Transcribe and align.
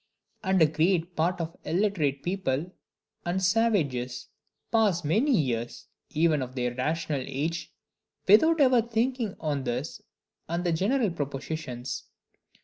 And 0.43 0.59
a 0.59 0.65
great 0.65 1.15
part 1.15 1.39
of 1.39 1.55
illiterate 1.63 2.23
people 2.23 2.71
and 3.23 3.39
savages 3.39 4.29
pass 4.71 5.03
many 5.03 5.29
years, 5.39 5.89
even 6.09 6.41
of 6.41 6.55
their 6.55 6.73
rational 6.73 7.21
age, 7.23 7.71
without 8.27 8.59
ever 8.61 8.81
thinking 8.81 9.35
on 9.39 9.63
this 9.63 10.01
and 10.49 10.63
the 10.63 10.71
like 10.71 10.79
general 10.79 11.11
propositions. 11.11 12.05